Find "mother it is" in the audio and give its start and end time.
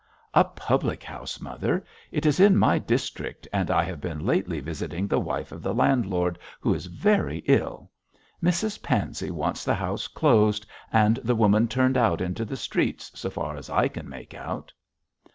1.39-2.39